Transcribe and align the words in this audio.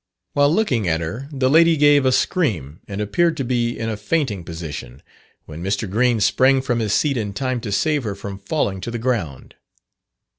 While 0.33 0.51
looking 0.51 0.87
at 0.87 0.99
her, 0.99 1.29
the 1.31 1.47
lady 1.47 1.77
gave 1.77 2.07
a 2.07 2.11
scream 2.11 2.79
and 2.87 2.99
appeared 2.99 3.37
to 3.37 3.43
be 3.43 3.77
in 3.77 3.87
a 3.87 3.95
fainting 3.95 4.43
position, 4.43 5.03
when 5.45 5.61
Mr. 5.63 5.87
Green 5.87 6.19
sprang 6.19 6.59
from 6.63 6.79
his 6.79 6.91
seat 6.91 7.17
in 7.17 7.33
time 7.33 7.61
to 7.61 7.71
save 7.71 8.03
her 8.05 8.15
from 8.15 8.39
falling 8.39 8.81
to 8.81 8.89
the 8.89 8.97
ground. 8.97 9.53